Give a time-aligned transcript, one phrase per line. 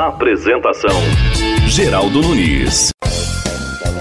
[0.00, 0.96] Apresentação:
[1.68, 2.90] Geraldo Nunes.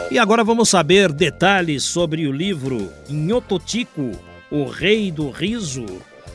[0.09, 4.12] E agora vamos saber detalhes sobre o livro Nhototico,
[4.49, 5.85] o Rei do Riso,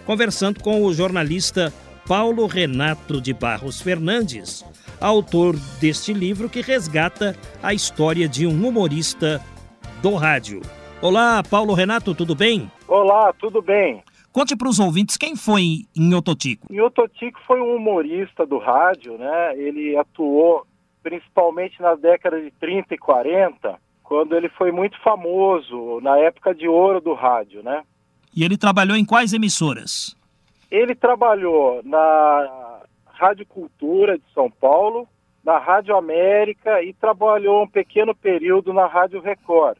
[0.04, 1.72] conversando com o jornalista
[2.06, 4.62] Paulo Renato de Barros Fernandes,
[5.00, 9.40] autor deste livro que resgata a história de um humorista
[10.02, 10.60] do rádio.
[11.00, 12.70] Olá, Paulo Renato, tudo bem?
[12.86, 14.04] Olá, tudo bem.
[14.34, 16.66] Conte para os ouvintes quem foi Nhototico.
[16.68, 19.56] Nhototico foi um humorista do rádio, né?
[19.56, 20.66] Ele atuou
[21.04, 26.66] principalmente nas décadas de 30 e 40, quando ele foi muito famoso, na época de
[26.66, 27.84] ouro do rádio, né?
[28.34, 30.16] E ele trabalhou em quais emissoras?
[30.68, 35.06] Ele trabalhou na Rádio Cultura de São Paulo,
[35.44, 39.78] na Rádio América e trabalhou um pequeno período na Rádio Record.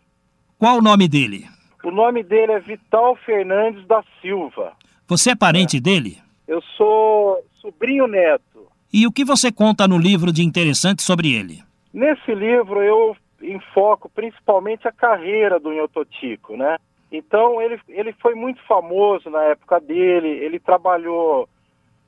[0.57, 1.45] Qual o nome dele?
[1.85, 4.73] O nome dele é Vital Fernandes da Silva.
[5.07, 5.81] Você é parente é.
[5.81, 6.17] dele?
[6.49, 8.67] Eu sou sobrinho neto.
[8.91, 11.63] E o que você conta no livro de interessante sobre ele?
[11.93, 16.79] Nesse livro eu enfoco principalmente a carreira do Nhototico, né?
[17.13, 21.47] Então ele, ele foi muito famoso na época dele, ele trabalhou,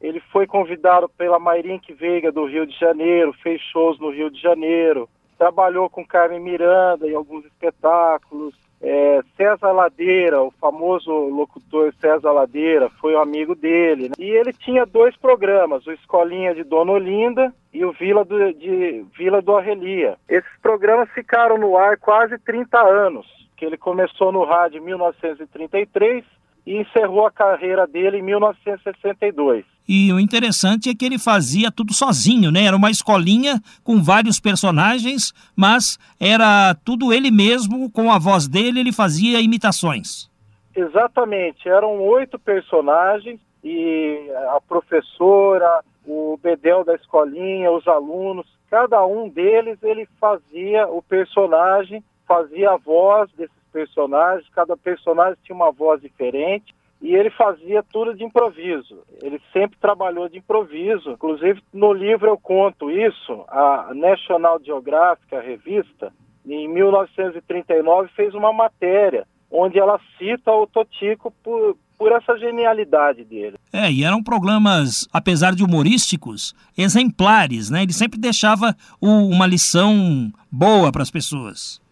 [0.01, 4.41] ele foi convidado pela Mairink Veiga do Rio de Janeiro, fez shows no Rio de
[4.41, 12.33] Janeiro, trabalhou com Carmen Miranda em alguns espetáculos, é, César Ladeira, o famoso locutor César
[12.33, 14.09] Ladeira, foi um amigo dele.
[14.09, 14.15] Né?
[14.19, 19.05] E ele tinha dois programas, o Escolinha de Dona Olinda e o Vila do, de
[19.17, 20.17] Vila do Arrelia.
[20.29, 26.25] Esses programas ficaram no ar quase 30 anos, que ele começou no rádio em 1933
[26.67, 29.65] e encerrou a carreira dele em 1962.
[29.89, 32.65] E o interessante é que ele fazia tudo sozinho, né?
[32.65, 38.81] Era uma escolinha com vários personagens, mas era tudo ele mesmo, com a voz dele,
[38.81, 40.29] ele fazia imitações.
[40.75, 49.29] Exatamente, eram oito personagens e a professora, o bedel da escolinha, os alunos, cada um
[49.29, 56.01] deles ele fazia o personagem, fazia a voz desses personagens, cada personagem tinha uma voz
[56.01, 59.03] diferente e ele fazia tudo de improviso.
[59.23, 61.11] Ele sempre trabalhou de improviso.
[61.11, 63.45] Inclusive, no livro eu conto isso.
[63.49, 66.11] A National Geographic, a revista,
[66.47, 73.57] em 1939 fez uma matéria onde ela cita o Totico por, por essa genialidade dele.
[73.71, 77.83] É, e eram programas, apesar de humorísticos, exemplares, né?
[77.83, 81.85] Ele sempre deixava o, uma lição boa para as pessoas.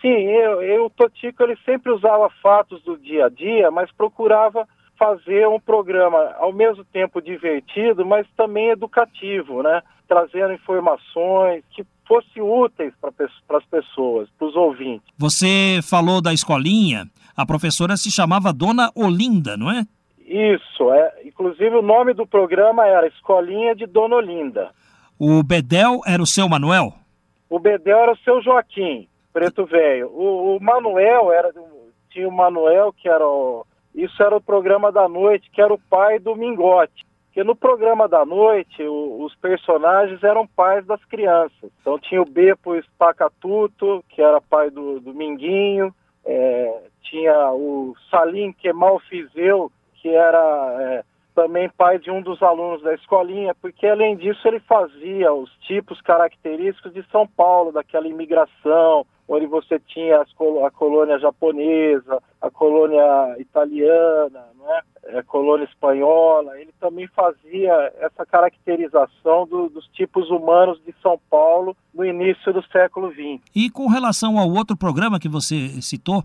[0.00, 4.66] Sim, eu, eu, o Totico ele sempre usava fatos do dia a dia, mas procurava
[4.98, 9.82] fazer um programa ao mesmo tempo divertido, mas também educativo, né?
[10.06, 15.06] Trazendo informações que fossem úteis para as pessoas, para os ouvintes.
[15.16, 17.06] Você falou da escolinha,
[17.36, 19.84] a professora se chamava Dona Olinda, não é?
[20.26, 21.22] Isso, é.
[21.24, 24.70] Inclusive o nome do programa era Escolinha de Dona Olinda.
[25.18, 26.92] O Bedel era o seu Manuel?
[27.48, 29.08] O Bedel era o seu Joaquim.
[29.32, 30.08] Preto Velho.
[30.08, 31.52] O, o, Manuel era
[32.10, 33.64] tinha o Manuel que era o,
[33.94, 37.06] isso era o programa da noite, que era o pai do Mingote.
[37.26, 41.70] Porque no programa da noite, o, os personagens eram pais das crianças.
[41.80, 48.52] Então tinha o Bepo Espacatuto, que era pai do, do Minguinho, é, tinha o Salim
[48.52, 51.04] Kemal Fizeu, que era é,
[51.34, 56.00] também pai de um dos alunos da escolinha, porque além disso ele fazia os tipos
[56.02, 64.44] característicos de São Paulo, daquela imigração, onde você tinha a colônia japonesa, a colônia italiana,
[65.04, 65.18] é?
[65.20, 66.60] a colônia espanhola.
[66.60, 72.60] Ele também fazia essa caracterização do, dos tipos humanos de São Paulo no início do
[72.72, 73.40] século XX.
[73.54, 76.24] E com relação ao outro programa que você citou?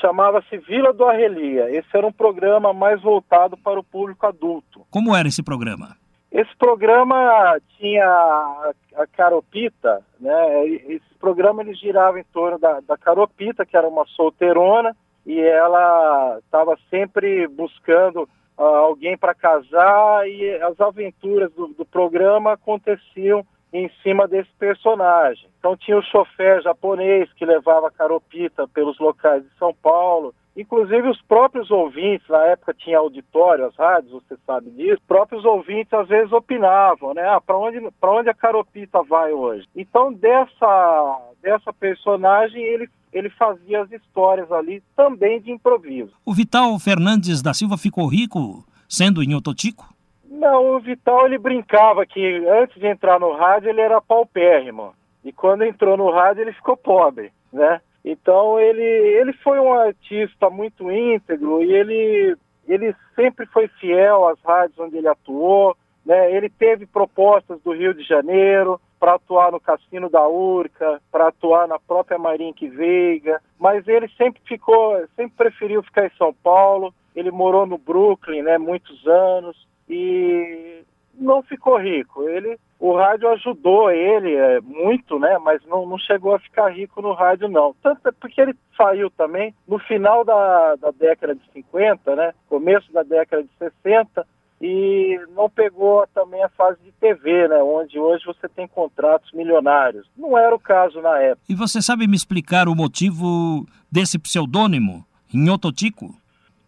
[0.00, 1.70] Chamava-se Vila do Arrelia.
[1.70, 4.84] Esse era um programa mais voltado para o público adulto.
[4.90, 5.96] Como era esse programa?
[6.32, 10.66] Esse programa tinha a, Caropita, né?
[10.66, 14.96] Esse programa ele girava em torno da, da Caropita, que era uma solteirona,
[15.26, 22.52] e ela estava sempre buscando uh, alguém para casar, e as aventuras do, do programa
[22.52, 25.48] aconteciam em cima desse personagem.
[25.58, 31.08] Então tinha o chofer japonês que levava a Caropita pelos locais de São Paulo, Inclusive
[31.08, 36.06] os próprios ouvintes, na época tinha auditório, as rádios, você sabe disso, próprios ouvintes às
[36.06, 37.26] vezes opinavam, né?
[37.26, 39.66] Ah, para onde, onde a Caropita vai hoje?
[39.74, 46.12] Então dessa, dessa personagem ele ele fazia as histórias ali também de improviso.
[46.24, 49.92] O Vital Fernandes da Silva ficou rico sendo em Ototico?
[50.30, 54.94] Não, o Vital ele brincava que antes de entrar no rádio ele era paupérrimo.
[55.24, 57.80] E quando entrou no rádio ele ficou pobre, né?
[58.04, 62.36] Então ele, ele foi um artista muito íntegro e ele,
[62.66, 65.76] ele sempre foi fiel às rádios onde ele atuou.
[66.04, 66.34] Né?
[66.34, 71.66] Ele teve propostas do Rio de Janeiro para atuar no Cassino da Urca, para atuar
[71.66, 76.92] na própria Marinque Veiga, mas ele sempre ficou, sempre preferiu ficar em São Paulo.
[77.16, 80.84] Ele morou no Brooklyn, né, muitos anos e
[81.14, 82.28] não ficou rico.
[82.28, 85.38] Ele, o rádio ajudou ele é, muito, né?
[85.38, 87.74] Mas não, não chegou a ficar rico no rádio, não.
[87.82, 92.32] Tanto é porque ele saiu também no final da, da década de 50, né?
[92.48, 94.26] Começo da década de 60
[94.60, 100.06] e não pegou também a fase de TV, né, onde hoje você tem contratos milionários.
[100.16, 101.46] Não era o caso na época.
[101.48, 106.14] E você sabe me explicar o motivo desse pseudônimo, Nhototico?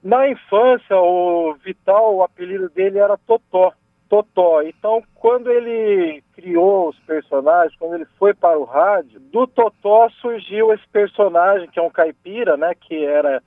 [0.03, 3.73] Na infância, o Vital, o apelido dele era Totó.
[4.13, 4.61] Totó.
[4.61, 10.71] Então, quando ele criou os personagens, quando ele foi para o rádio, do Totó surgiu
[10.71, 13.43] esse personagem, que é um caipira, né, que era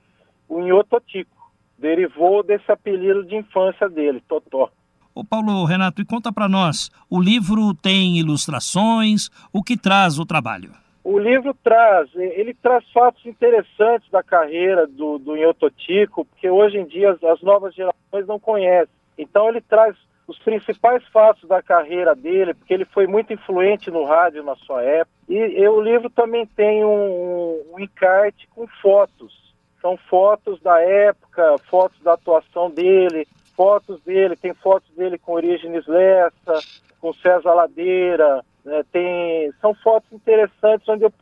[0.48, 1.30] o Inhototico.
[1.78, 4.68] Derivou desse apelido de infância dele, Totó.
[5.14, 10.26] Ô Paulo Renato, e conta para nós, o livro tem ilustrações, o que traz o
[10.26, 10.72] trabalho?
[11.04, 16.86] O livro traz, ele traz fatos interessantes da carreira do, do Inhototico, porque hoje em
[16.86, 18.92] dia as, as novas gerações não conhecem.
[19.16, 24.04] Então ele traz os principais fatos da carreira dele, porque ele foi muito influente no
[24.04, 25.16] rádio na sua época.
[25.28, 29.54] E, e o livro também tem um, um, encarte com fotos.
[29.80, 35.86] São fotos da época, fotos da atuação dele, fotos dele, tem fotos dele com Orígenes
[35.86, 36.60] Lessa,
[37.00, 41.12] com César Ladeira, né, tem, são fotos interessantes onde eu,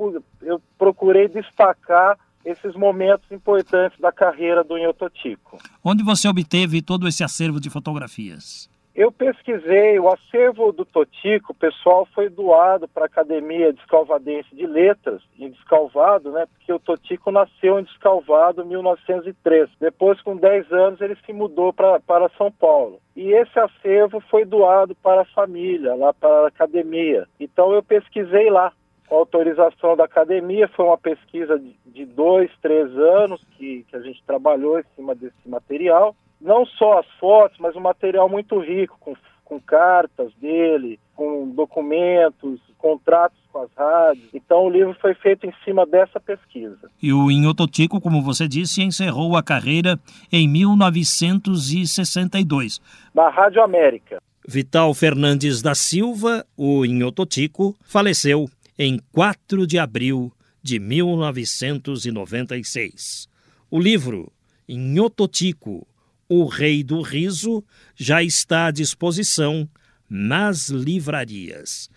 [0.40, 5.58] eu procurei destacar esses momentos importantes da carreira do Inhototico.
[5.82, 8.68] Onde você obteve todo esse acervo de fotografias?
[8.94, 14.69] Eu pesquisei, o acervo do Totico, o pessoal foi doado para a Academia Descalvadense de
[14.69, 16.46] Letras, em Descalvado, né?
[16.46, 19.69] Porque o Totico nasceu em Descalvado em 1903.
[19.81, 23.00] Depois, com 10 anos, ele se mudou pra, para São Paulo.
[23.17, 27.26] E esse acervo foi doado para a família, lá para a academia.
[27.40, 28.73] Então eu pesquisei lá.
[29.08, 34.00] Com autorização da academia, foi uma pesquisa de, de dois, três anos que, que a
[34.00, 38.96] gente trabalhou em cima desse material não só as fotos, mas um material muito rico,
[39.00, 44.28] com, com cartas dele, com documentos, contratos com as rádios.
[44.34, 46.90] Então o livro foi feito em cima dessa pesquisa.
[47.00, 49.98] E o Inhototico, como você disse, encerrou a carreira
[50.31, 52.80] em 1962.
[53.14, 54.20] Na Rádio América.
[54.46, 58.46] Vital Fernandes da Silva, o Inhototico, faleceu
[58.78, 60.30] em 4 de abril
[60.62, 63.26] de 1996.
[63.70, 64.30] O livro
[64.69, 65.87] Inhototico,
[66.29, 69.69] o Rei do Riso já está à disposição
[70.09, 71.91] nas livrarias.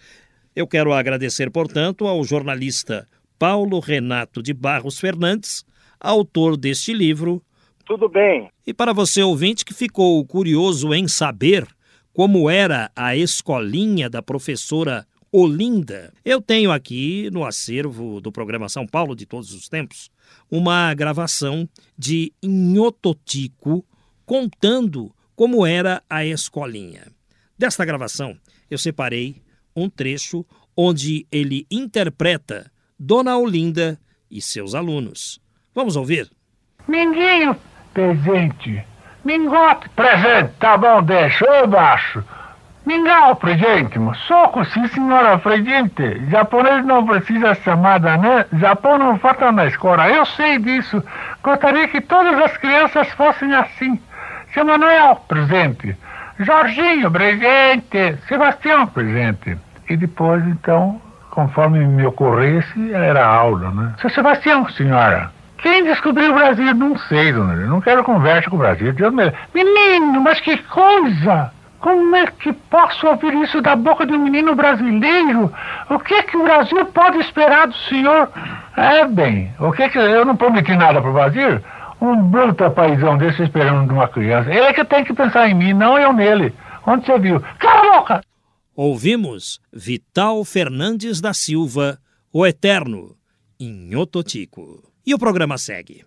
[0.56, 3.08] Eu quero agradecer, portanto, ao jornalista
[3.38, 5.64] Paulo Renato de Barros Fernandes,
[6.00, 7.44] autor deste livro.
[7.86, 8.50] Tudo bem.
[8.66, 11.68] E para você ouvinte que ficou curioso em saber
[12.14, 18.88] como era a escolinha da professora Olinda, eu tenho aqui no acervo do programa São
[18.88, 20.10] Paulo de todos os tempos
[20.50, 21.68] uma gravação
[21.98, 23.86] de Inhototico
[24.28, 27.04] contando como era a escolinha.
[27.57, 28.38] Desta gravação,
[28.69, 29.42] eu separei
[29.74, 32.69] um trecho onde ele interpreta
[33.00, 33.98] Dona Olinda
[34.30, 35.40] e seus alunos.
[35.74, 36.30] Vamos ouvir?
[36.88, 37.56] Minguinho,
[37.94, 38.84] presente.
[39.24, 40.52] Mingote, presente.
[40.60, 41.46] Tá bom, deixa.
[41.46, 42.24] Eu baixo.
[42.86, 44.00] Mingau, presente.
[44.28, 46.26] Soco, sim, senhora, presente.
[46.30, 48.46] Japonês não precisa chamada, né?
[48.54, 50.10] Japão não falta na escola.
[50.10, 51.04] Eu sei disso.
[51.44, 54.00] Gostaria que todas as crianças fossem assim.
[54.57, 55.95] Seu Manuel, presente.
[56.40, 58.18] Jorginho, presente.
[58.28, 59.56] Sebastião, presente.
[59.87, 60.99] E depois, então,
[61.30, 63.94] conforme me ocorresse, era aula, né?
[64.02, 65.30] Seu Sebastião, senhora.
[65.59, 66.73] Quem descobriu o Brasil?
[66.73, 67.54] Não sei, dona.
[67.68, 68.92] Não quero conversa com o Brasil.
[68.94, 69.31] Deus me...
[69.54, 71.52] Menino, mas que coisa!
[71.80, 75.54] Como é que posso ouvir isso da boca de um menino brasileiro?
[75.87, 78.28] O que é que o Brasil pode esperar do senhor?
[78.76, 81.61] É bem, o que é que eu não prometi nada para o Brasil?
[81.99, 84.49] Um bruto paizão desse esperando de uma criança.
[84.49, 86.54] Ele é que tem que pensar em mim, não eu nele.
[86.85, 87.42] Onde você viu?
[87.59, 88.21] Cala boca!
[88.75, 91.97] Ouvimos Vital Fernandes da Silva,
[92.31, 93.16] o Eterno,
[93.59, 94.83] em Ototico.
[95.06, 96.06] E o programa segue.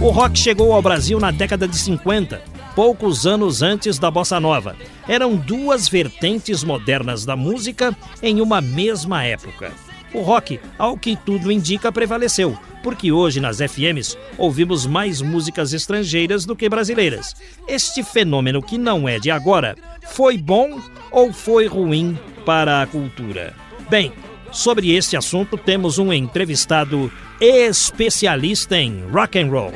[0.00, 2.40] O rock chegou ao Brasil na década de 50,
[2.74, 4.76] poucos anos antes da bossa nova.
[5.08, 9.72] Eram duas vertentes modernas da música em uma mesma época.
[10.14, 16.44] O rock, ao que tudo indica, prevaleceu, porque hoje nas FMs ouvimos mais músicas estrangeiras
[16.44, 17.34] do que brasileiras.
[17.68, 19.76] Este fenômeno que não é de agora,
[20.08, 23.52] foi bom ou foi ruim para a cultura?
[23.90, 24.12] Bem,
[24.52, 29.72] sobre este assunto temos um entrevistado especialista em rock and roll.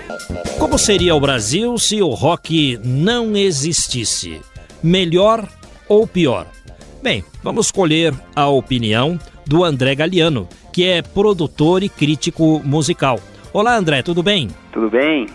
[0.59, 4.41] Como seria o Brasil se o rock não existisse?
[4.83, 5.47] Melhor
[5.89, 6.47] ou pior?
[7.03, 9.19] Bem, vamos colher a opinião
[9.51, 13.19] do André Galiano, que é produtor e crítico musical.
[13.53, 14.47] Olá, André, tudo bem?
[14.71, 15.27] Tudo bem.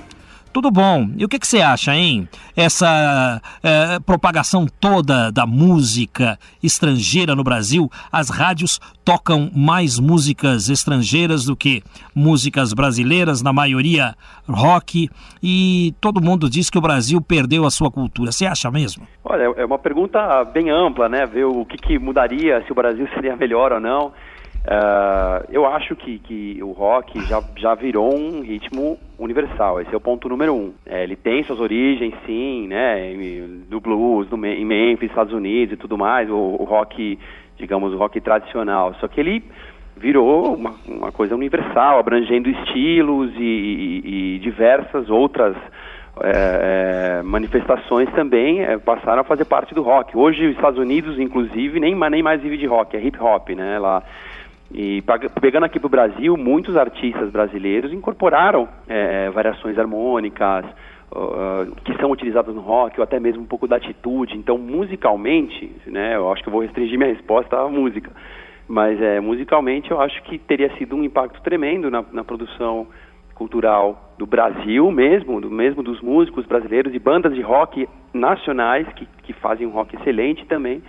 [0.56, 1.10] Tudo bom.
[1.18, 2.30] E o que, que você acha, hein?
[2.56, 11.44] Essa é, propagação toda da música estrangeira no Brasil, as rádios tocam mais músicas estrangeiras
[11.44, 11.84] do que
[12.16, 14.16] músicas brasileiras, na maioria
[14.48, 15.10] rock,
[15.44, 18.32] e todo mundo diz que o Brasil perdeu a sua cultura.
[18.32, 19.06] Você acha mesmo?
[19.26, 21.26] Olha, é uma pergunta bem ampla, né?
[21.26, 24.14] Ver o que, que mudaria, se o Brasil seria melhor ou não.
[24.66, 29.80] Uh, eu acho que, que o rock já, já virou um ritmo universal.
[29.80, 30.74] Esse é o ponto número um.
[30.86, 33.14] É, ele tem suas origens, sim, né?
[33.70, 36.30] Do blues, do, em Memphis, Estados Unidos e tudo mais.
[36.32, 37.20] O, o rock,
[37.58, 38.96] digamos, o rock tradicional.
[38.96, 39.44] Só que ele
[39.96, 45.56] virou uma, uma coisa universal, abrangendo estilos e, e, e diversas outras
[46.22, 50.18] é, é, manifestações também é, passaram a fazer parte do rock.
[50.18, 53.78] Hoje, os Estados Unidos, inclusive, nem, nem mais vive de rock, é hip hop, né?
[53.78, 54.02] Lá
[54.72, 55.04] e
[55.40, 60.66] pegando aqui para o Brasil, muitos artistas brasileiros incorporaram é, é, variações harmônicas
[61.12, 64.36] uh, que são utilizadas no rock, ou até mesmo um pouco da atitude.
[64.36, 68.12] Então, musicalmente, né, eu acho que eu vou restringir minha resposta à música,
[68.68, 72.88] mas é, musicalmente eu acho que teria sido um impacto tremendo na, na produção
[73.36, 79.06] cultural do Brasil mesmo, do mesmo dos músicos brasileiros e bandas de rock nacionais que,
[79.24, 80.82] que fazem um rock excelente também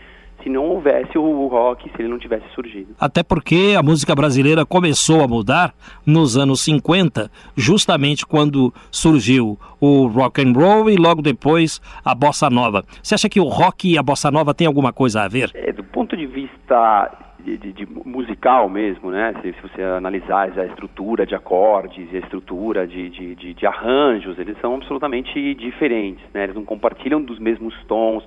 [0.43, 2.95] se não houvesse o rock, se ele não tivesse surgido.
[3.01, 5.75] Até porque a música brasileira começou a mudar
[6.05, 12.49] nos anos 50, justamente quando surgiu o rock and roll e logo depois a bossa
[12.51, 12.85] nova.
[13.03, 15.51] Você acha que o rock e a bossa nova têm alguma coisa a ver?
[15.55, 17.11] É, do ponto de vista
[17.47, 19.33] de, de, de, musical mesmo, né?
[19.41, 24.57] Se, se, você analisar a estrutura de acordes e a estrutura de, de, arranjos, eles
[24.61, 26.45] são absolutamente diferentes, né?
[26.45, 28.25] Eles não compartilham dos mesmos tons,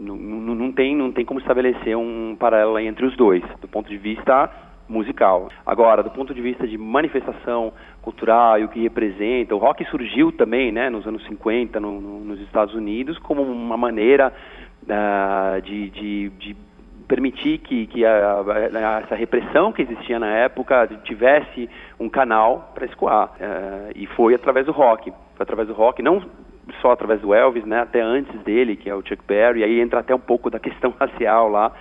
[0.00, 3.88] não, não, não, tem, não tem como estabelecer um paralelo entre os dois, do ponto
[3.88, 4.50] de vista
[4.88, 5.48] musical.
[5.64, 10.30] Agora, do ponto de vista de manifestação cultural e o que representa, o rock surgiu
[10.32, 14.32] também, né, nos anos 50 no, no, nos Estados Unidos como uma maneira
[14.82, 16.56] uh, de, de, de
[17.08, 22.84] permitir que, que a, a, essa repressão que existia na época tivesse um canal para
[22.86, 23.30] escoar.
[23.30, 25.10] Uh, e foi através do rock.
[25.10, 26.22] Foi através do rock, não
[26.80, 29.80] só através do Elvis, né, até antes dele, que é o Chuck Berry, e aí
[29.80, 31.72] entra até um pouco da questão racial lá,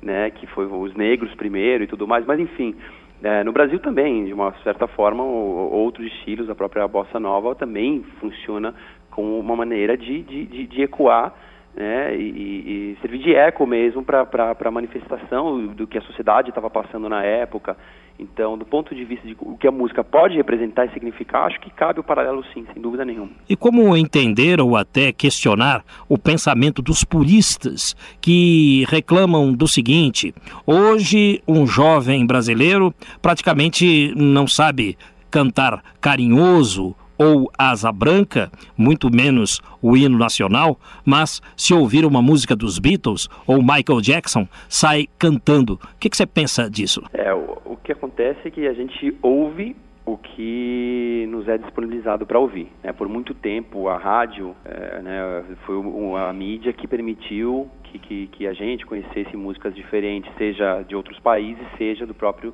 [0.00, 2.74] né, que foi os negros primeiro e tudo mais, mas enfim,
[3.22, 7.54] é, no Brasil também, de uma certa forma, o, outros estilos, a própria bossa nova
[7.54, 8.74] também funciona
[9.10, 11.32] como uma maneira de, de, de, de ecoar
[11.74, 16.68] né, e, e, servir de eco mesmo para a manifestação do que a sociedade estava
[16.68, 17.76] passando na época.
[18.18, 21.58] Então, do ponto de vista de o que a música pode representar e significar, acho
[21.60, 23.30] que cabe o paralelo sim, sem dúvida nenhuma.
[23.48, 30.34] E como entender ou até questionar o pensamento dos puristas que reclamam do seguinte:
[30.66, 34.96] hoje um jovem brasileiro praticamente não sabe
[35.30, 42.56] cantar carinhoso ou Asa Branca, muito menos o hino nacional, mas se ouvir uma música
[42.56, 45.74] dos Beatles ou Michael Jackson, sai cantando.
[45.74, 47.00] O que, que você pensa disso?
[47.12, 52.26] É, o, o que acontece é que a gente ouve o que nos é disponibilizado
[52.26, 52.68] para ouvir.
[52.82, 52.92] Né?
[52.92, 55.76] Por muito tempo, a rádio é, né, foi
[56.18, 61.20] a mídia que permitiu que, que, que, a gente conhecesse músicas diferentes, seja de outros
[61.20, 62.52] países, seja do próprio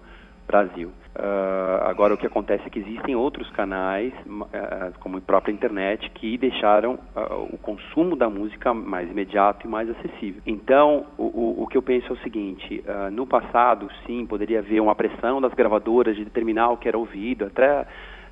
[0.48, 0.88] Brasil.
[1.14, 6.08] Uh, agora, o que acontece é que existem outros canais, uh, como a própria internet,
[6.10, 10.40] que deixaram uh, o consumo da música mais imediato e mais acessível.
[10.46, 14.80] Então, o, o, o que eu penso é o seguinte: no passado, sim, poderia haver
[14.80, 17.86] uma pressão das gravadoras de determinar o que era ouvido, até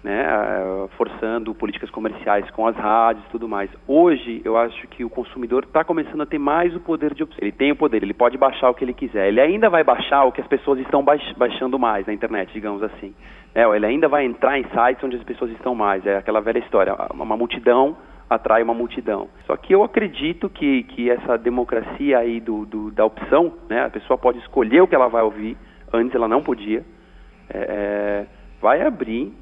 [0.06, 0.24] né,
[0.96, 3.68] forçando políticas comerciais com as rádios e tudo mais.
[3.88, 7.40] Hoje, eu acho que o consumidor está começando a ter mais o poder de opção.
[7.42, 9.26] Ele tem o poder, ele pode baixar o que ele quiser.
[9.26, 11.04] Ele ainda vai baixar o que as pessoas estão
[11.36, 13.16] baixando mais na internet, digamos assim.
[13.52, 16.06] É, ele ainda vai entrar em sites onde as pessoas estão mais.
[16.06, 17.96] É aquela velha história, uma multidão
[18.30, 19.28] atrai uma multidão.
[19.44, 23.90] Só que eu acredito que, que essa democracia aí do, do da opção, né, a
[23.90, 25.56] pessoa pode escolher o que ela vai ouvir,
[25.92, 26.84] antes ela não podia,
[27.48, 28.26] é, é
[28.60, 29.32] vai abrir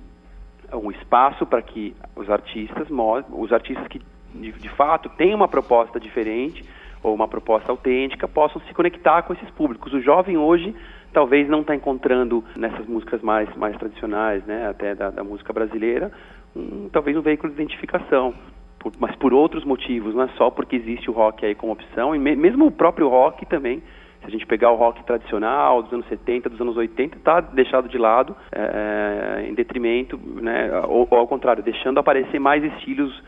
[0.73, 2.88] um espaço para que os artistas,
[3.30, 4.00] os artistas que
[4.35, 6.64] de, de fato têm uma proposta diferente
[7.02, 9.92] ou uma proposta autêntica possam se conectar com esses públicos.
[9.92, 10.75] O jovem hoje
[11.12, 16.11] talvez não está encontrando nessas músicas mais, mais tradicionais, né, até da, da música brasileira,
[16.56, 18.35] um, talvez um veículo de identificação,
[18.78, 22.16] por, mas por outros motivos, não é só porque existe o rock aí como opção,
[22.16, 23.80] e me, mesmo o próprio rock também,
[24.25, 27.88] se a gente pegar o rock tradicional dos anos 70, dos anos 80, está deixado
[27.88, 33.23] de lado é, em detrimento, né, ou, ou, ao contrário, deixando aparecer mais estilos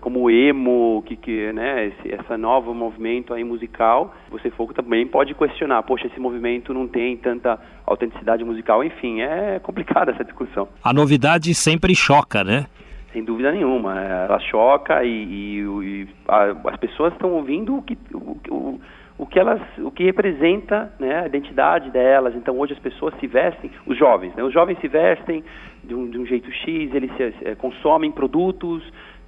[0.00, 5.06] como o emo, que, que né, esse, essa nova movimento aí musical, você for também
[5.06, 10.68] pode questionar, poxa, esse movimento não tem tanta autenticidade musical, enfim, é complicada essa discussão.
[10.84, 12.66] A novidade sempre choca, né?
[13.12, 17.98] Sem dúvida nenhuma, ela choca e, e, e a, as pessoas estão ouvindo o que,
[18.14, 18.80] o, o,
[19.20, 22.34] o, que elas, o que representa né, a identidade delas.
[22.34, 25.44] Então hoje as pessoas se vestem, os jovens, né, os jovens se vestem
[25.84, 28.82] de um, de um jeito X, eles se, é, consomem produtos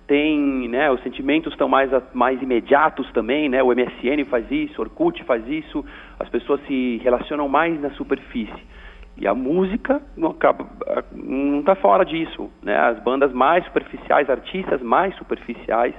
[0.07, 4.85] tem, né, os sentimentos estão mais, mais imediatos também, né, o MSN faz isso, o
[4.85, 5.85] Orkut faz isso,
[6.19, 8.73] as pessoas se relacionam mais na superfície.
[9.17, 10.67] E a música não acaba,
[11.13, 15.95] não está fora disso, né, as bandas mais superficiais, artistas mais superficiais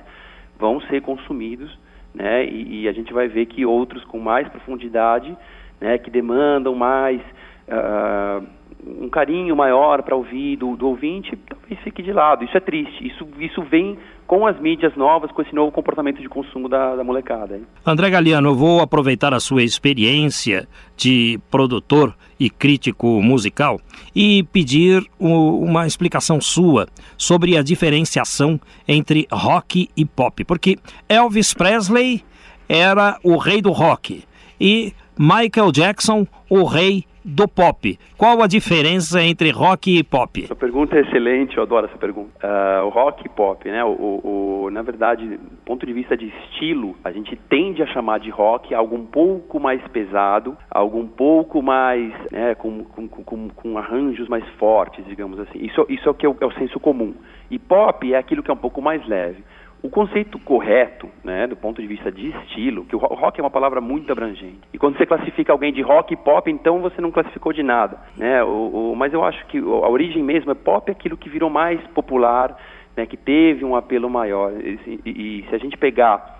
[0.60, 1.76] vão ser consumidos,
[2.14, 5.36] né, e, e a gente vai ver que outros com mais profundidade,
[5.80, 7.22] né, que demandam mais...
[7.68, 12.44] Uh, um carinho maior para ouvir do, do ouvinte, talvez fique de lado.
[12.44, 13.08] Isso é triste.
[13.08, 17.04] Isso, isso vem com as mídias novas, com esse novo comportamento de consumo da, da
[17.04, 17.56] molecada.
[17.56, 17.64] Hein?
[17.86, 23.80] André Galiano, eu vou aproveitar a sua experiência de produtor e crítico musical
[24.16, 26.88] e pedir uma explicação sua
[27.18, 30.78] sobre a diferenciação entre rock e pop, porque
[31.08, 32.24] Elvis Presley
[32.68, 34.24] era o rei do rock
[34.60, 37.98] e Michael Jackson o rei do pop.
[38.18, 40.44] Qual a diferença entre rock e pop?
[40.44, 42.32] Essa pergunta é excelente, eu adoro essa pergunta.
[42.44, 43.84] Uh, o rock e pop, né?
[43.84, 47.88] O, o, o, na verdade, do ponto de vista de estilo, a gente tende a
[47.88, 53.08] chamar de rock algo um pouco mais pesado, algo um pouco mais, né, com, com,
[53.08, 55.60] com, com arranjos mais fortes, digamos assim.
[55.60, 57.14] Isso, isso é o que é o, é o senso comum.
[57.50, 59.44] E pop é aquilo que é um pouco mais leve.
[59.84, 63.50] O conceito correto, né, do ponto de vista de estilo, que o rock é uma
[63.50, 64.62] palavra muito abrangente.
[64.72, 68.00] E quando você classifica alguém de rock e pop, então você não classificou de nada,
[68.16, 68.42] né?
[68.46, 71.50] O, o, mas eu acho que a origem mesmo é pop, é aquilo que virou
[71.50, 72.58] mais popular,
[72.96, 74.54] né, que teve um apelo maior.
[74.54, 76.40] E, e, e se a gente pegar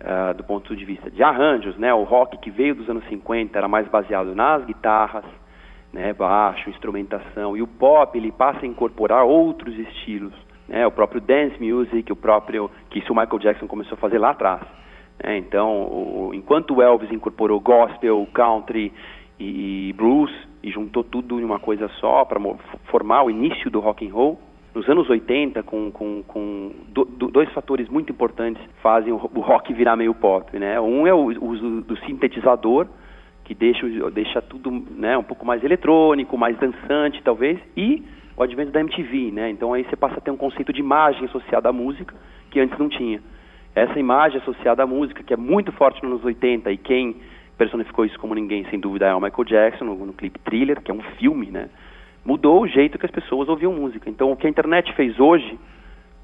[0.00, 3.58] uh, do ponto de vista de arranjos, né, o rock que veio dos anos 50
[3.58, 5.24] era mais baseado nas guitarras,
[5.92, 10.32] né, baixo, instrumentação, e o pop ele passa a incorporar outros estilos
[10.68, 14.18] né, o próprio dance music, o próprio que isso o Michael Jackson começou a fazer
[14.18, 14.62] lá atrás.
[15.22, 18.92] Né, então, o, enquanto o Elvis incorporou gospel, country
[19.38, 22.40] e, e blues e juntou tudo em uma coisa só para
[22.86, 24.38] formar o início do rock and roll,
[24.74, 29.40] nos anos 80, com, com, com do, do, dois fatores muito importantes fazem o, o,
[29.40, 30.58] rock virar meio pop.
[30.58, 30.80] Né?
[30.80, 32.88] Um é o uso do sintetizador,
[33.44, 38.02] que deixa, deixa tudo né, um pouco mais eletrônico, mais dançante, talvez, e
[38.36, 39.50] o advento da MTV, né?
[39.50, 42.14] Então aí você passa a ter um conceito de imagem associada à música
[42.50, 43.20] que antes não tinha.
[43.74, 47.16] Essa imagem associada à música, que é muito forte nos anos 80 e quem
[47.58, 50.90] personificou isso como ninguém, sem dúvida, é o Michael Jackson no, no clipe Thriller, que
[50.90, 51.68] é um filme, né?
[52.24, 54.08] Mudou o jeito que as pessoas ouviam música.
[54.08, 55.58] Então o que a internet fez hoje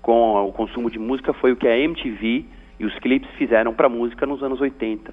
[0.03, 2.45] com o consumo de música foi o que a MTV
[2.79, 5.13] e os clipes fizeram para a música nos anos 80.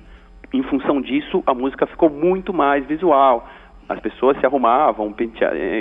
[0.53, 3.47] Em função disso, a música ficou muito mais visual,
[3.88, 5.13] as pessoas se arrumavam,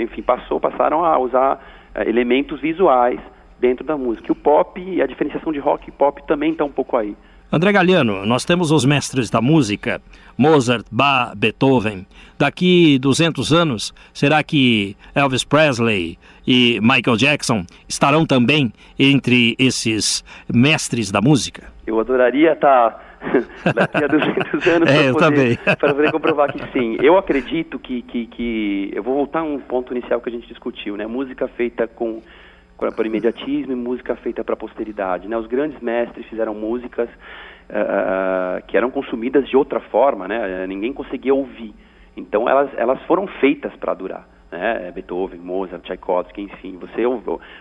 [0.03, 1.55] enfim, passou, passaram a usar
[1.95, 3.21] uh, elementos visuais
[3.59, 4.29] dentro da música.
[4.29, 7.16] E o pop, a diferenciação de rock e pop também está um pouco aí.
[7.51, 10.03] André Galiano, nós temos os mestres da música,
[10.37, 12.05] Mozart, Bach, Beethoven.
[12.37, 21.12] Daqui 200 anos, será que Elvis Presley e Michael Jackson estarão também entre esses mestres
[21.12, 21.73] da música?
[21.87, 23.01] Eu adoraria estar tá
[23.74, 26.96] daqui a 200 anos é, para poder, poder, comprovar que sim.
[27.02, 30.46] Eu acredito que, que, que, Eu vou voltar a um ponto inicial que a gente
[30.46, 31.07] discutiu, né?
[31.07, 32.22] Música feita com,
[32.76, 35.29] por imediatismo e música feita para a posteridade.
[35.29, 35.37] Né?
[35.37, 40.66] Os grandes mestres fizeram músicas uh, que eram consumidas de outra forma, né?
[40.66, 41.74] Ninguém conseguia ouvir.
[42.16, 44.29] Então elas, elas foram feitas para durar.
[44.50, 44.90] Né?
[44.94, 46.79] Beethoven, Mozart, Tchaikovsky, enfim.
[46.79, 47.02] Você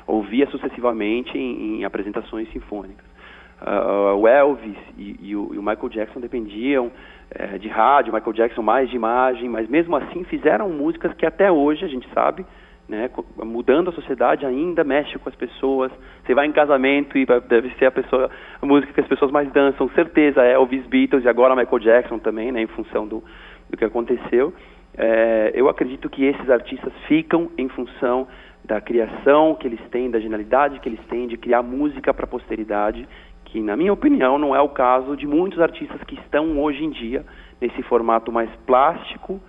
[0.07, 3.14] ouvia sucessivamente em, em apresentações sinfônicas
[3.61, 8.33] uh, o Elvis e, e, o, e, o, Michael Jackson dependiam uh, de rádio, Michael
[8.33, 12.45] Jackson mais de imagem, mas mesmo assim fizeram músicas que até hoje a gente sabe,
[12.87, 13.09] né,
[13.43, 15.91] mudando a sociedade ainda mexe com as pessoas.
[16.23, 18.29] Você vai em casamento e deve ser a pessoa,
[18.61, 22.51] a música que as pessoas mais dançam, certeza Elvis Beatles e agora Michael Jackson também,
[22.51, 23.23] né, em função do,
[23.69, 24.53] do que aconteceu.
[24.97, 28.27] é, eu acredito que esses artistas ficam em função
[28.65, 32.27] da criação que eles têm, da genialidade que eles têm de criar música para a
[32.27, 33.07] posteridade,
[33.55, 36.89] que na minha opinião não é o caso de muitos artistas que estão hoje em
[36.89, 37.25] dia
[37.61, 39.41] nesse formato mais plástico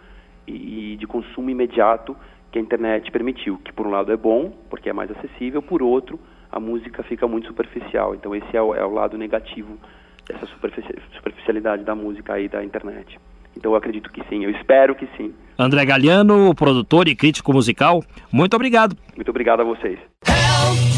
[0.47, 2.17] e, e de consumo imediato
[2.53, 5.83] que a internet permitiu, que por um lado é bom, porque é mais acessível, por
[5.83, 6.21] outro,
[6.53, 8.15] a música fica muito superficial.
[8.15, 9.77] Então esse é o, é o lado negativo
[10.25, 10.47] dessa
[11.17, 13.19] superficialidade da música aí da internet.
[13.57, 15.35] Então eu acredito que sim, eu espero que sim.
[15.59, 18.97] André Galiano, produtor e crítico musical, muito obrigado.
[19.17, 19.99] Muito obrigado a vocês.
[20.29, 20.97] Help,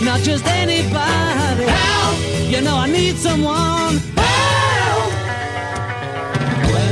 [0.00, 2.16] Not just anybody, help,
[2.52, 5.12] you know I need someone, help.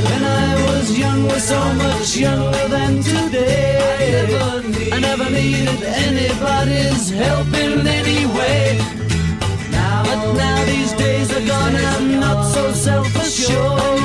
[0.09, 3.79] When I was young, was so much younger than today.
[3.81, 8.77] I never, need, I never needed anybody's help in any way.
[9.71, 14.01] But now these days are gone and I'm not so self-assured.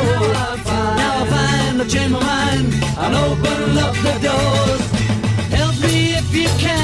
[1.00, 4.82] Now I find I change my mind and open up the doors.
[5.58, 6.81] Help me if you can,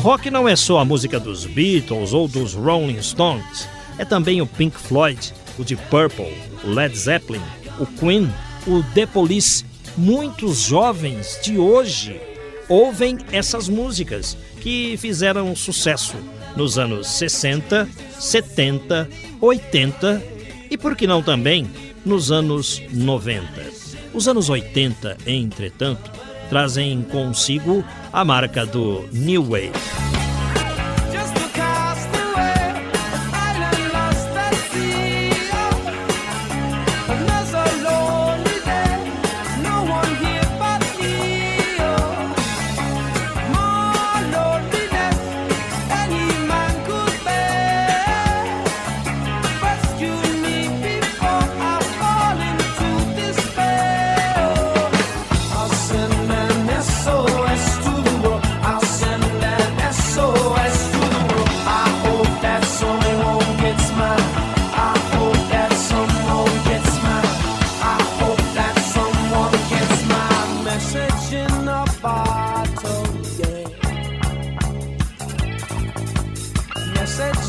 [0.00, 3.68] rock não é só a música dos Beatles ou dos Rolling Stones.
[3.98, 6.34] É também o Pink Floyd, o Deep Purple,
[6.64, 7.42] o Led Zeppelin,
[7.78, 8.32] o Queen,
[8.66, 9.62] o The Police.
[9.98, 12.18] Muitos jovens de hoje
[12.66, 16.16] ouvem essas músicas que fizeram sucesso
[16.56, 17.86] nos anos 60,
[18.18, 19.08] 70,
[19.38, 20.22] 80
[20.70, 21.70] e por que não também
[22.06, 23.46] nos anos 90.
[24.14, 26.10] Os anos 80, entretanto,
[26.50, 27.82] trazem consigo
[28.12, 30.19] a marca do New Wave.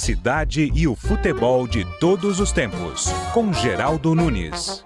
[0.00, 4.84] cidade e o futebol de todos os tempos, com Geraldo Nunes.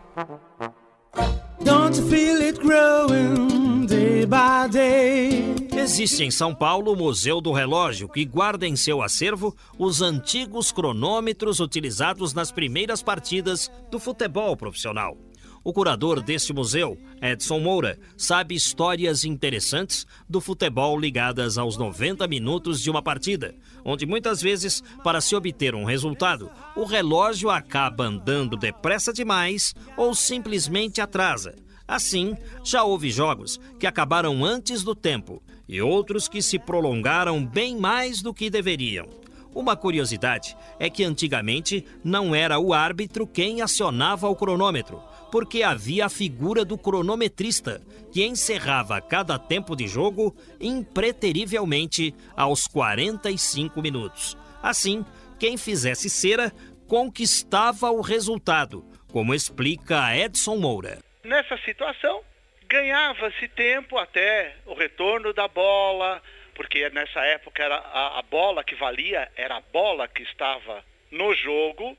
[5.77, 10.73] Existe em São Paulo o Museu do Relógio, que guarda em seu acervo os antigos
[10.73, 15.17] cronômetros utilizados nas primeiras partidas do futebol profissional.
[15.65, 22.83] O curador deste museu, Edson Moura, sabe histórias interessantes do futebol ligadas aos 90 minutos
[22.83, 28.59] de uma partida, onde muitas vezes, para se obter um resultado, o relógio acaba andando
[28.59, 31.55] depressa demais ou simplesmente atrasa.
[31.89, 37.75] Assim, já houve jogos que acabaram antes do tempo e outros que se prolongaram bem
[37.75, 39.25] mais do que deveriam.
[39.55, 45.01] Uma curiosidade é que antigamente não era o árbitro quem acionava o cronômetro,
[45.35, 47.81] porque havia a figura do cronometrista,
[48.13, 54.39] que encerrava cada tempo de jogo impreterivelmente aos 45 minutos.
[54.63, 55.05] Assim,
[55.37, 56.53] quem fizesse cera
[56.87, 61.01] conquistava o resultado, como explica Edson Moura.
[61.25, 62.23] Nessa situação,
[62.69, 66.23] ganhava-se tempo até o retorno da bola,
[66.55, 71.35] porque nessa época era a, a bola que valia era a bola que estava no
[71.35, 71.99] jogo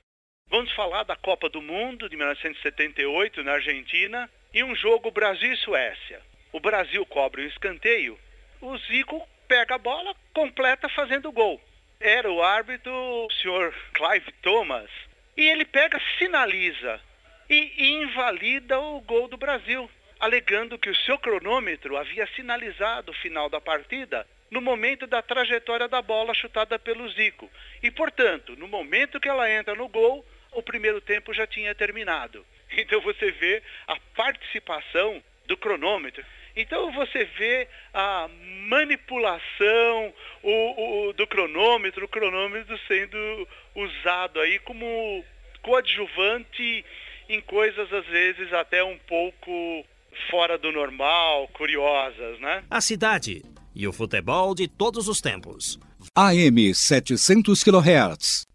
[0.55, 5.57] Vamos falar da Copa do Mundo de 1978 na Argentina e um jogo Brasil e
[5.57, 6.21] Suécia.
[6.53, 8.17] O Brasil cobre o escanteio,
[8.61, 11.59] o Zico pega a bola, completa fazendo gol.
[11.99, 14.89] Era o árbitro, o senhor Clive Thomas,
[15.35, 17.01] e ele pega, sinaliza
[17.49, 23.49] e invalida o gol do Brasil, alegando que o seu cronômetro havia sinalizado o final
[23.49, 27.51] da partida no momento da trajetória da bola chutada pelo Zico.
[27.83, 32.45] E, portanto, no momento que ela entra no gol, o primeiro tempo já tinha terminado.
[32.77, 36.25] Então você vê a participação do cronômetro.
[36.55, 38.27] Então você vê a
[38.67, 45.23] manipulação o, o, do cronômetro, o cronômetro sendo usado aí como
[45.61, 46.83] coadjuvante
[47.29, 49.85] em coisas às vezes até um pouco
[50.29, 52.63] fora do normal, curiosas, né?
[52.69, 53.41] A cidade
[53.75, 55.77] e o futebol de todos os tempos.
[56.15, 58.54] AM 700 kHz.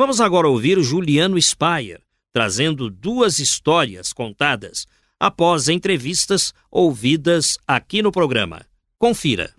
[0.00, 2.00] Vamos agora ouvir Juliano Spayer,
[2.32, 4.86] trazendo duas histórias contadas
[5.20, 8.62] após entrevistas ouvidas aqui no programa.
[8.98, 9.54] Confira.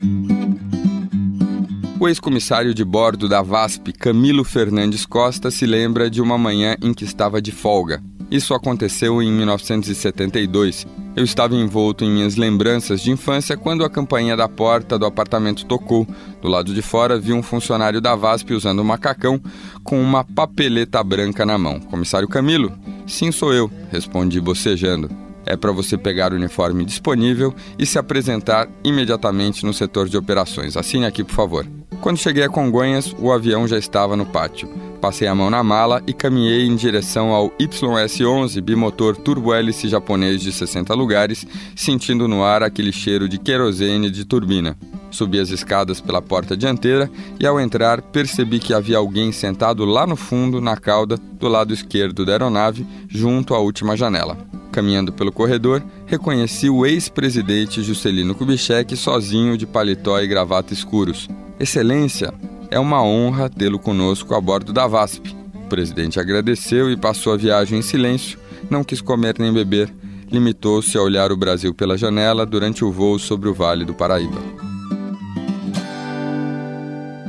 [2.00, 6.92] O ex-comissário de bordo da VASP, Camilo Fernandes Costa, se lembra de uma manhã em
[6.92, 8.02] que estava de folga.
[8.32, 10.88] Isso aconteceu em 1972.
[11.14, 15.66] Eu estava envolto em minhas lembranças de infância quando a campainha da porta do apartamento
[15.66, 16.08] tocou.
[16.42, 19.40] Do lado de fora vi um funcionário da VASP usando um macacão
[19.84, 21.82] com uma papeleta branca na mão.
[21.82, 22.72] Comissário Camilo?
[23.06, 25.10] Sim, sou eu, respondi bocejando.
[25.46, 30.78] É para você pegar o uniforme disponível e se apresentar imediatamente no setor de operações.
[30.78, 31.81] Assine aqui, por favor.
[32.02, 34.68] Quando cheguei a Congonhas, o avião já estava no pátio.
[35.00, 40.52] Passei a mão na mala e caminhei em direção ao YS-11 bimotor turbo-hélice japonês de
[40.52, 44.76] 60 lugares, sentindo no ar aquele cheiro de querosene de turbina.
[45.12, 47.08] Subi as escadas pela porta dianteira
[47.40, 51.72] e, ao entrar, percebi que havia alguém sentado lá no fundo, na cauda, do lado
[51.72, 54.38] esquerdo da aeronave, junto à última janela.
[54.72, 61.30] Caminhando pelo corredor, reconheci o ex-presidente Juscelino Kubitschek sozinho de paletó e gravata escuros.
[61.62, 62.34] Excelência,
[62.72, 65.38] é uma honra tê-lo conosco a bordo da VASP.
[65.54, 69.94] O presidente agradeceu e passou a viagem em silêncio, não quis comer nem beber,
[70.32, 74.71] limitou-se a olhar o Brasil pela janela durante o voo sobre o Vale do Paraíba.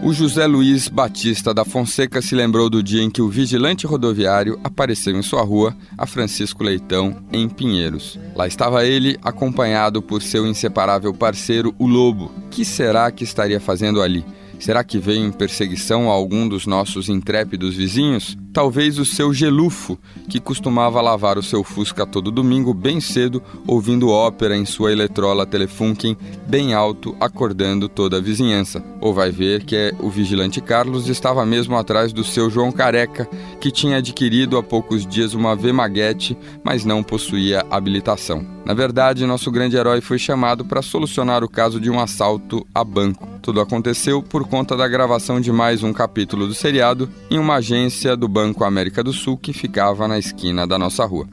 [0.04, 4.58] O José Luiz Batista da Fonseca se lembrou do dia em que o vigilante rodoviário
[4.64, 8.18] apareceu em sua rua, a Francisco Leitão, em Pinheiros.
[8.34, 12.32] Lá estava ele, acompanhado por seu inseparável parceiro, o Lobo.
[12.50, 14.24] Que será que estaria fazendo ali?
[14.62, 18.38] Será que veio em perseguição a algum dos nossos intrépidos vizinhos?
[18.52, 19.98] Talvez o seu gelufo,
[20.28, 25.44] que costumava lavar o seu Fusca todo domingo bem cedo, ouvindo ópera em sua eletrola
[25.44, 28.80] Telefunken bem alto, acordando toda a vizinhança.
[29.00, 33.28] Ou vai ver que é o vigilante Carlos estava mesmo atrás do seu João Careca,
[33.60, 38.46] que tinha adquirido há poucos dias uma V-Maguete, mas não possuía habilitação.
[38.64, 42.84] Na verdade, nosso grande herói foi chamado para solucionar o caso de um assalto a
[42.84, 43.31] banco.
[43.42, 48.16] Tudo aconteceu por conta da gravação de mais um capítulo do seriado em uma agência
[48.16, 51.26] do Banco América do Sul que ficava na esquina da nossa rua.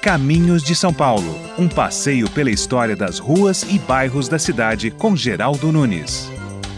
[0.00, 5.16] Caminhos de São Paulo, um passeio pela história das ruas e bairros da cidade com
[5.16, 6.30] Geraldo Nunes.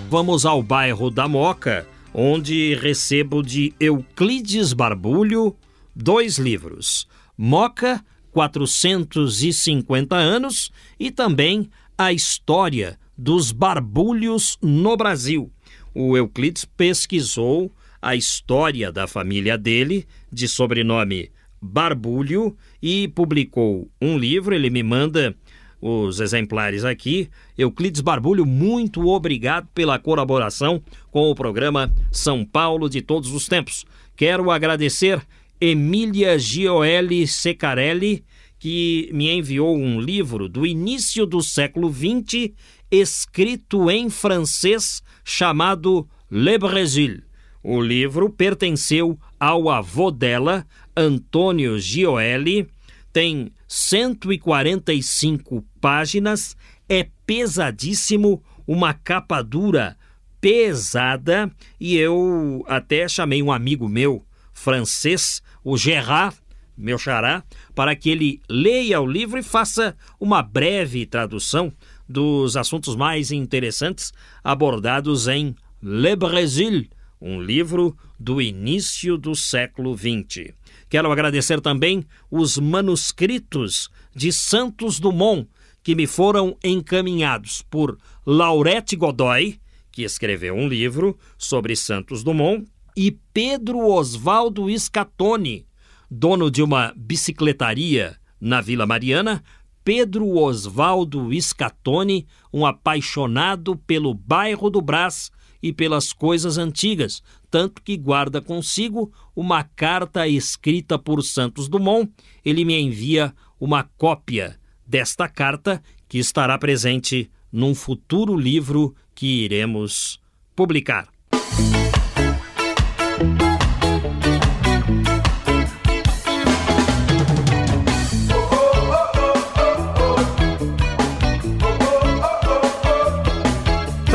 [0.09, 5.55] Vamos ao bairro da Moca, onde recebo de Euclides Barbulho
[5.95, 7.07] dois livros:
[7.37, 15.49] Moca, 450 anos e também a história dos barbulhos no Brasil.
[15.95, 21.31] O Euclides pesquisou a história da família dele, de sobrenome
[21.61, 24.53] Barbulho, e publicou um livro.
[24.53, 25.37] Ele me manda
[25.81, 27.31] os exemplares aqui.
[27.57, 30.83] Euclides Barbulho, muito obrigado pela colaboração
[31.13, 33.85] com o programa São Paulo de Todos os Tempos.
[34.17, 35.25] Quero agradecer
[35.61, 38.25] Emília Gioeli Secarelli,
[38.59, 42.51] que me enviou um livro do início do século XX,
[42.93, 47.23] escrito em francês, chamado Le Brésil.
[47.63, 52.69] O livro pertenceu ao avô dela, Antônio Gioeli,
[53.11, 56.55] tem 145 páginas,
[56.87, 59.97] é pesadíssimo, uma capa dura
[60.39, 61.51] pesada,
[61.81, 66.37] e eu até chamei um amigo meu, francês, o Gerard,
[66.77, 67.43] meu xará,
[67.75, 71.73] para que ele leia o livro e faça uma breve tradução
[72.13, 74.13] dos assuntos mais interessantes
[74.45, 76.87] abordados em Le Brésil,
[77.21, 80.53] um livro do início do século XX.
[80.89, 85.49] Quero agradecer também os manuscritos de Santos Dumont,
[85.83, 89.59] que me foram encaminhados por Laurette Godoy,
[89.91, 95.67] que escreveu um livro sobre Santos Dumont, e Pedro Osvaldo Scatoni,
[96.11, 99.43] dono de uma bicicletaria na Vila Mariana,
[99.85, 105.31] Pedro Osvaldo Scatoni, um apaixonado pelo bairro do Brás
[105.63, 112.11] e pelas coisas antigas, tanto que guarda consigo uma carta escrita por Santos Dumont.
[112.45, 120.21] Ele me envia uma cópia desta carta que estará presente num futuro livro que iremos
[120.55, 121.09] publicar.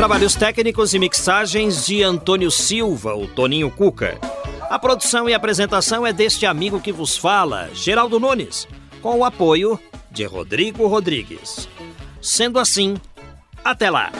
[0.08, 4.18] Trabalhos técnicos e mixagens de Antônio Silva, o Toninho Cuca.
[4.70, 8.66] A produção e apresentação é deste amigo que vos fala, Geraldo Nunes,
[9.02, 9.78] com o apoio
[10.10, 11.68] de Rodrigo Rodrigues.
[12.22, 12.96] Sendo assim,
[13.62, 14.10] até lá!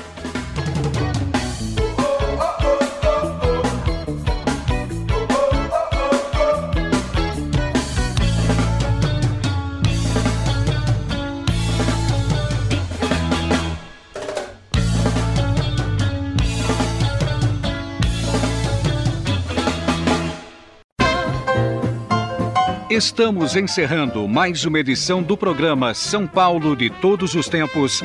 [22.98, 28.02] Estamos encerrando mais uma edição do programa São Paulo de Todos os Tempos.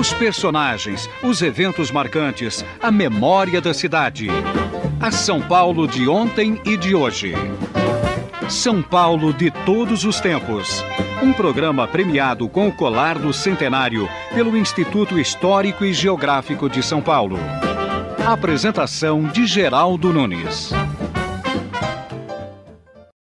[0.00, 4.28] Os personagens, os eventos marcantes, a memória da cidade.
[4.98, 7.34] A São Paulo de ontem e de hoje.
[8.48, 10.82] São Paulo de Todos os Tempos.
[11.22, 17.02] Um programa premiado com o colar do centenário pelo Instituto Histórico e Geográfico de São
[17.02, 17.36] Paulo.
[18.26, 20.72] Apresentação de Geraldo Nunes.